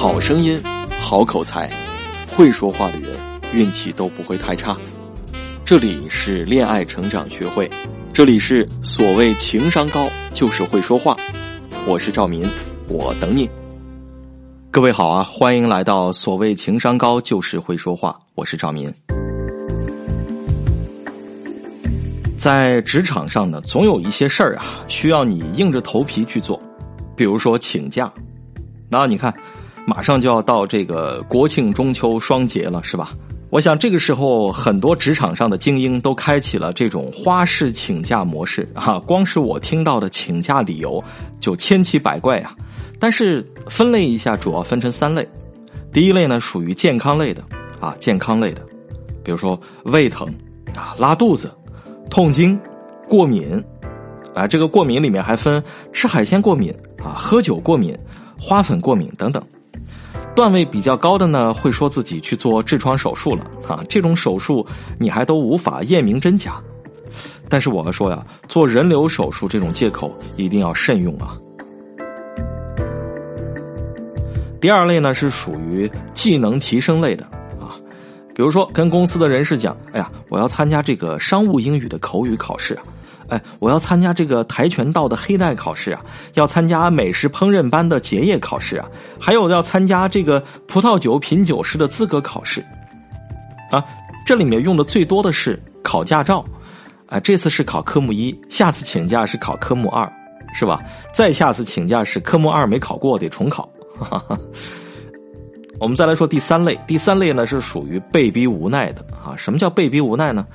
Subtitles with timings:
[0.00, 0.58] 好声音，
[0.98, 1.70] 好口才，
[2.26, 3.14] 会说话的人
[3.52, 4.74] 运气都不会太差。
[5.62, 7.70] 这里是恋爱成长学会，
[8.10, 11.14] 这里是所谓情商高就是会说话。
[11.84, 12.48] 我是赵民，
[12.88, 13.46] 我等你。
[14.70, 18.18] 各位好啊，欢迎来到所谓情商高就是会说话。
[18.34, 18.90] 我是赵民。
[22.38, 26.58] 在职场上呢，总有一些事儿啊，需要你硬着头皮去做，
[27.14, 28.10] 比如说请假。
[28.92, 29.32] 那你看，
[29.90, 33.10] 马上就要到这个国庆中秋双节了，是吧？
[33.50, 39.00] 我想这个时候，很多职场上的精英都开启了这种花式请假模式啊。
[39.00, 41.02] 光是我听到的请假理由
[41.40, 42.54] 就千奇百怪啊。
[43.00, 45.28] 但是分类一下，主要分成三类。
[45.92, 47.42] 第一类呢，属于健康类的
[47.80, 48.64] 啊，健康类的，
[49.24, 50.32] 比如说胃疼
[50.76, 51.50] 啊、拉肚子、
[52.08, 52.56] 痛经、
[53.08, 53.60] 过敏
[54.36, 54.46] 啊。
[54.46, 55.60] 这个过敏里面还分
[55.92, 56.72] 吃海鲜过敏
[57.02, 57.98] 啊、喝酒过敏、
[58.38, 59.42] 花粉过敏等等。
[60.34, 63.84] 段位比较高的呢，会说自己去做痔疮手术了啊。
[63.88, 64.66] 这种手术
[64.98, 66.60] 你还都无法验明真假。
[67.48, 71.36] 但是我要说呀，做人流手术这种借口一定要慎用啊。
[74.60, 77.24] 第二类呢是属于技能提升类的
[77.58, 77.74] 啊，
[78.34, 82.82] 比如说跟公司的人事讲，哎呀，我要参加这个商务英语的口语考试啊，
[83.30, 88.86] 哎，我要参加这个跆拳道的黑带考试啊，要参加美食烹饪班的结业考试啊，
[89.18, 92.60] 还有要参加这个葡萄酒品酒师的资格考试
[93.70, 93.82] 啊，
[94.26, 96.44] 这里面用的最多的是考驾照，
[97.06, 100.10] 啊，这次是考科目一，下次请假是考科目二，
[100.52, 100.80] 是吧？
[101.14, 103.70] 再下次请假是科目二没考过，得重考。
[105.78, 109.34] 我们再来说第三类，第三类呢是属于被逼无奈的啊。
[109.36, 110.46] 什么叫被逼无奈呢？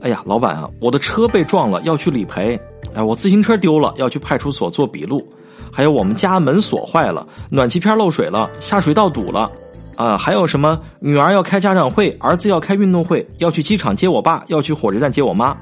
[0.00, 2.58] 哎呀，老板啊，我的车被撞了，要去理赔。
[2.94, 5.26] 哎，我自行车丢了，要去派出所做笔录。
[5.70, 9.50] 还有我们家门锁坏了，暖气片漏水了，下水道堵了。
[9.96, 10.80] 啊，还有什么？
[11.00, 15.56] 女儿要开家长会，儿子要开运动会，要去机场接我爸，要去火车站接我妈。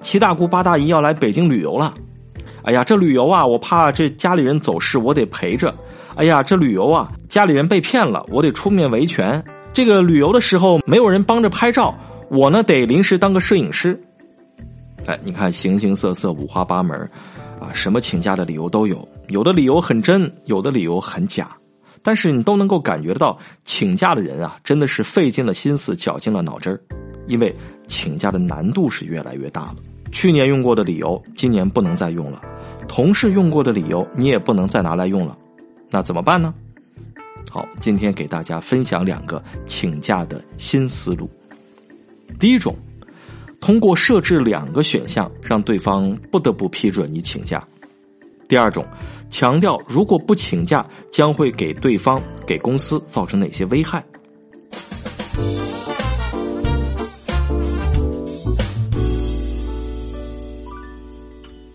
[0.00, 1.92] 七大姑八大姨要来北京旅游了。
[2.62, 5.74] 哎呀，这旅游啊，我怕这家里人走失，我得陪着。
[6.14, 9.44] 哎呀，这旅游啊，家里人被骗了，我得出面维权。
[9.72, 11.92] 这个旅游的时候没有人帮着拍照，
[12.30, 14.00] 我呢得临时当个摄影师。
[15.06, 16.98] 哎，你看形形色色、五花八门，
[17.60, 21.54] 啊，什么请假的理由都有，有的理由很真，有的理由很假，
[22.02, 26.80] 但是你都能够感觉得到，请假的人啊，真的是费尽了心思，绞尽了脑汁儿，
[27.26, 27.54] 因为
[27.86, 29.76] 请假的难度是越来越大了。
[30.10, 32.40] 去年用过的理由，今年不能再用了；
[32.88, 35.36] 同事用过的理由，你也不能再拿来用了。
[35.90, 36.54] 那怎么办呢？
[37.50, 41.28] 好，今天给大家分享两个请假的新思路。
[42.38, 42.76] 第一种，
[43.60, 47.58] 通过设置两个选项，让对方不得不批准你请假；
[48.48, 48.86] 第二种，
[49.30, 54.04] 强调如果不请假，将会给对方、给公司造成哪些危害。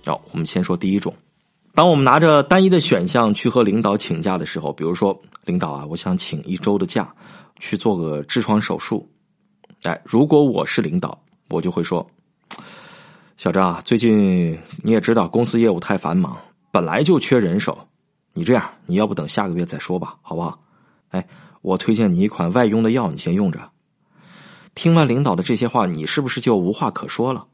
[0.05, 1.13] 好，我们先说第一种。
[1.73, 7.13] 当我们拿着单一的选项去和领导请假的时候，比如说，领导啊，我想请一周的假，
[7.59, 9.07] 去做个痔疮手术。
[9.83, 12.05] 哎，如果我是领导，我就会说，
[13.37, 16.37] 小张啊，最近你也知道公司业务太繁忙，
[16.69, 17.87] 本来就缺人手，
[18.33, 20.59] 你这样，你要不等下个月再说吧，好不好？
[21.09, 21.25] 哎，
[21.61, 23.69] 我推荐你一款外用的药，你先用着。
[24.75, 27.47] 听完领导的这些话，你是不是就无话可说了？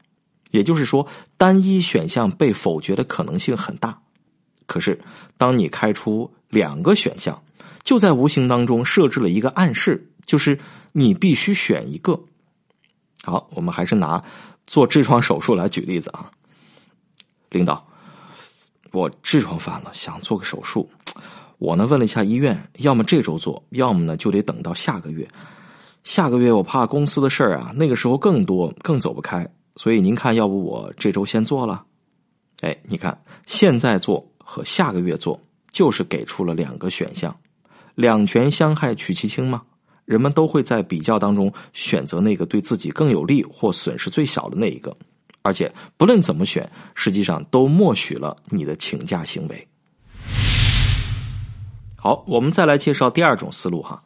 [0.50, 1.06] 也就是说，
[1.36, 4.00] 单一选项被否决的可能性很大。
[4.66, 5.00] 可是，
[5.38, 7.40] 当你开出两个选项，
[7.84, 10.58] 就在无形当中设置了一个暗示，就是
[10.92, 12.20] 你必须选一个。
[13.22, 14.22] 好，我们还是拿
[14.66, 16.30] 做痔疮手术来举例子啊。
[17.48, 17.86] 领导，
[18.90, 20.90] 我痔疮犯了，想做个手术。
[21.58, 25.26] 我呢问了一下医院，要么这周做，要么呢就得等到下个月。
[26.04, 29.48] 下个月我怕公司的事儿啊，那个时候更多，更走不开。
[29.76, 31.84] 所以您看，要不我这周先做了？
[32.60, 34.30] 哎，你看现在做。
[34.48, 35.40] 和下个月做，
[35.72, 37.36] 就是给出了两个选项，
[37.96, 39.60] 两全相害取其轻吗？
[40.06, 44.96] 人们都会在比较当中选择那个对自己更有利或损失最小的那一个，
[45.42, 49.68] 而且不论怎么选，实际上都默许了你的请假行为。
[51.96, 54.02] 好，我们再来介绍第二种思路哈，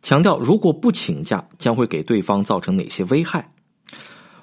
[0.00, 3.52] 强调如果不请假，将会给对方造成哪些危害。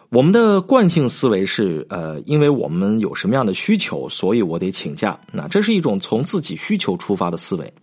[0.10, 5.18] 我们的惯性思维是，呃，因为我们有什么样的需求，所以我得请假。
[5.32, 7.74] 那这是一种从自己需求出发的思维。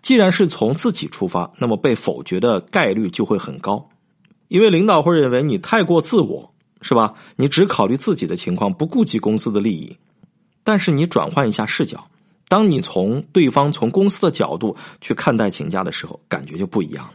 [0.00, 3.88] 既然是从自己出发，那么被否决的概率就会很高，
[4.48, 6.50] 因为领导会认为你太过自我，
[6.80, 7.14] 是吧？
[7.36, 9.96] 你只考虑自己的情况，不顾及公司的利益。
[10.64, 12.06] 但是你转换一下视角，
[12.48, 17.14] 当你从对方从公司的角度去看待请假的时候，感觉就不一样了。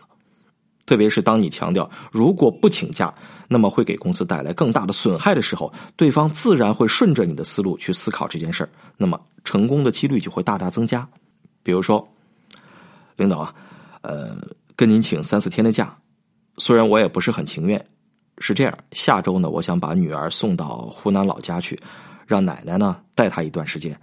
[0.85, 3.13] 特别是当你强调如果不请假，
[3.47, 11.07] 那么会给公司带来更大的损害的时候，对方自然会顺着你的思路去思考这件事儿，那么成功的几率就会大大增加。
[11.63, 12.12] 比如说，
[13.15, 13.53] 领导啊，
[14.01, 14.37] 呃，
[14.75, 15.95] 跟您请三四天的假，
[16.57, 17.85] 虽然我也不是很情愿。
[18.39, 21.79] 是这样，下周呢，我想把女儿送到湖南老家去，
[22.25, 23.97] 让奶奶呢带她一段时间，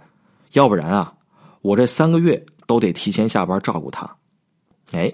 [0.53, 1.13] 要不然啊，
[1.61, 4.15] 我这三个月都得提前下班照顾她。
[4.93, 5.11] 哎，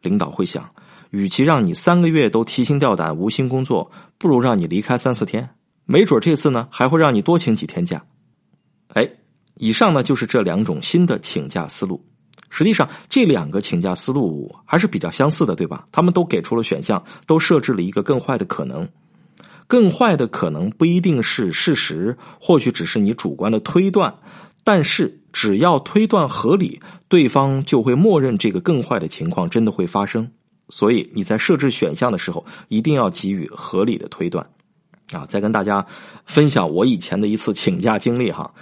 [0.00, 0.70] 领导会想，
[1.10, 5.50] 与其让你三个月都提心吊胆、无心工作，不如让你离开三四天，
[5.84, 8.02] 没准这次呢还会让你多请几天假。
[8.94, 9.10] 哎，
[9.56, 12.02] 以上呢就是这两种新的请假思路。
[12.50, 15.86] 实际上，这两个请假思路还是比较相似的，对吧？
[15.92, 18.88] 他们都给出了选项，都设置了一个更坏的可能。
[19.66, 24.14] 更坏的可能不一定是事实，或许只是你主观的推断。
[24.64, 30.30] 但是，只要推断合理，对方就会默认这个更坏的情况真的会发生。
[30.70, 34.46] 所以，你在设置选项的时候，一定要给予合理的推断。
[35.12, 35.86] 啊，再跟大家
[36.24, 38.54] 分享我以前的一次请假经历哈。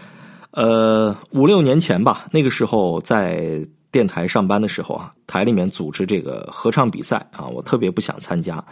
[0.50, 3.64] 呃，五六年前吧，那个时候在。
[3.96, 8.62] 电台上班的时候啊，台里面组织这个合唱比赛啊，我特别不想参加，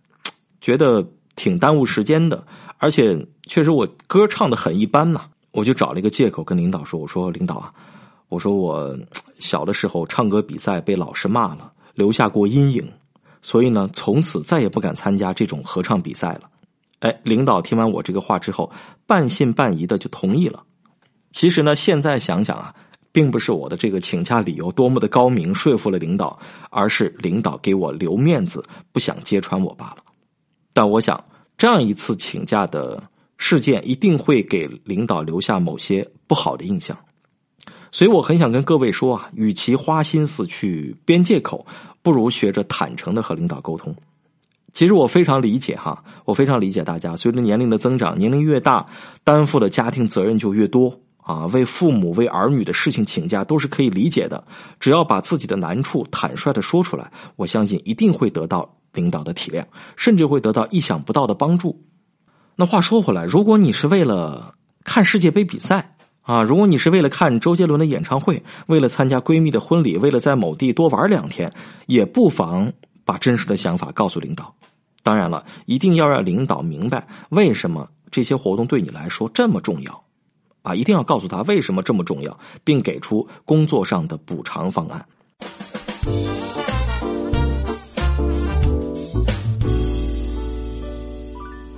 [0.60, 1.02] 觉得
[1.34, 2.44] 挺耽误时间的，
[2.76, 7.70] 而且确实我歌唱的很一般呐，我就找了一个借口跟领导说：“我说领导啊，
[8.28, 8.94] 我说我
[9.38, 12.92] 小的时候唱歌比赛被老师骂了，留下过阴影，
[13.40, 16.42] 所以呢，从此再也不敢参加这种合唱比赛了。”
[17.00, 18.70] 哎，领导听完我这个话之后，
[19.06, 20.64] 半信半疑的就同意了。
[21.32, 22.74] 其实呢，现在想想啊。
[23.16, 30.04] 并不是我的这个请假理由多么的高明，说服了领导，而是领导给我留面子，不想揭穿我罢了。
[30.74, 31.24] 但我想，
[31.56, 33.02] 这样一次请假的
[33.38, 36.98] 事件一定会给领导留下某些不好的印象，
[37.90, 41.64] 所以我很想跟各位说啊，与其花心思去编借口，
[42.02, 43.96] 不如学着坦诚的和领导沟通。
[44.74, 48.84] 其实我非常理解哈，我非常理解大家，随着年龄的增长，年龄越大，
[49.24, 51.00] 担负的家庭责任就越多。
[51.26, 54.44] 啊，为父母、为儿女的事情请假都是可以理解的。
[54.78, 59.64] 只要把自己的难处坦率的说出来，我相信一定会得到领导的体谅，
[59.96, 61.82] 甚至会得到意想不到的帮助。
[62.54, 71.52] 那话说回来，如果你是为了看世界杯比赛啊，如果你是为了看周杰伦的演唱会，为了参加闺蜜的婚礼，为了在某地多玩两天，
[71.86, 72.72] 也不妨
[73.04, 74.54] 把真实的想法告诉领导。
[75.02, 80.05] 当然了，一定要让领导明白为什么这些活动对你来说这么重要。
[80.66, 85.06] 啊，一定要告诉他为什么这么重要，并给出工作上的补偿方案。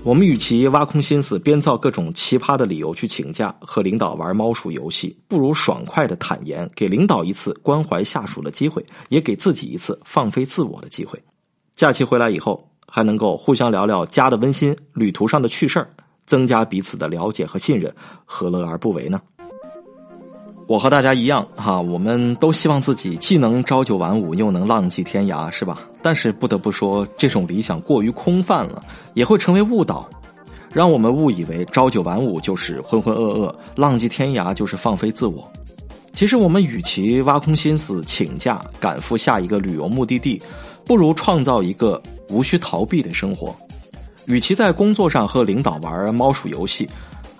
[0.02, 11.22] 我们与其挖空心思编造各种奇葩的理由去请假和领导玩猫鼠游戏，不如爽快的坦言，给领导一次关怀下属的机会，也给自己一次放飞自我的机会。
[11.76, 15.90] 假期回来以后，还能够互相聊聊家的温馨、旅途上的趣事儿。
[16.28, 17.92] 增加彼此的了解和信任，
[18.24, 19.20] 何乐而不为呢？
[20.68, 25.80] 我和大家一样哈，我们都希望自己既能朝九晚五，又能浪迹天涯，是吧？
[26.02, 28.82] 但是不得不说，这种理想过于空泛了，
[29.14, 30.06] 也会成为误导，
[30.70, 35.50] 让我们误以为朝九晚五就是浑浑噩噩，浪迹天涯就是放飞自我。
[36.12, 40.38] 其实，我们与其挖空心思请假赶赴下一个旅游目的地，
[40.84, 41.98] 不如创造一个
[42.28, 43.56] 无需逃避的生活。
[44.28, 46.86] 与其在工作上和领导玩猫鼠游戏，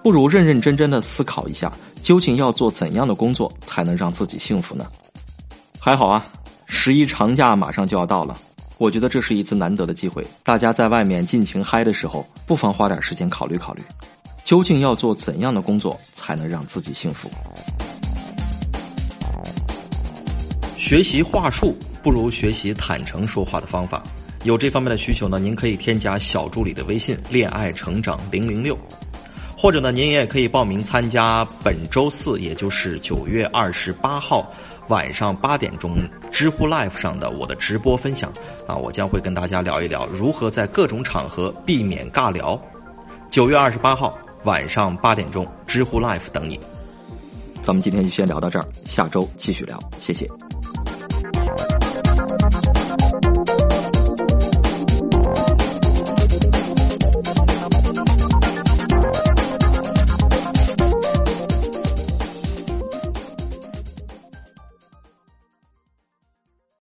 [0.02, 1.71] 不如认认真真的思考一下，
[2.02, 4.87] 究竟要做怎样的工作才能让自己幸福呢？
[5.78, 6.26] 还好啊，
[6.64, 8.35] 十一长假马上就要到了，
[8.78, 10.25] 我觉得这是一次难得的机会。
[10.42, 13.83] 大家在外面尽情嗨的时候，不妨花点时间考虑考虑，
[14.42, 17.28] 究竟要做怎样的工作才能让自己幸福？
[20.78, 24.02] 学习话术不如学习坦诚说话的方法。
[24.45, 28.78] 有这方面的需求呢，您可以添加小助理的微信“恋爱成长零零六”，
[29.59, 34.50] 或者呢，您也可以报名参加本周四，也就是九月二十八号
[34.87, 35.99] 晚上八点钟
[36.30, 38.33] 知乎 Live 上的我的直播分享
[38.66, 42.61] 啊，我将会跟大家聊一聊如何在各种场合避免尬聊。
[43.28, 46.59] 九月二十八号晚上八点钟知乎 Live 等你。
[47.61, 50.47] 咱们今天就先聊到这儿，下周继续聊，谢谢。